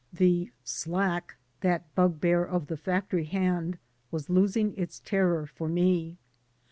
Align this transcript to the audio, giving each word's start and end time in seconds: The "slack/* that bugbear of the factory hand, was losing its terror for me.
The 0.11 0.51
"slack/* 0.63 1.35
that 1.59 1.93
bugbear 1.93 2.43
of 2.43 2.65
the 2.65 2.75
factory 2.75 3.25
hand, 3.25 3.77
was 4.09 4.31
losing 4.31 4.75
its 4.75 4.99
terror 4.99 5.45
for 5.45 5.69
me. 5.69 6.17